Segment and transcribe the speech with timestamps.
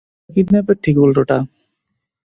[0.19, 1.37] এটা কিডন্যাপের ঠিক উল্টোটা।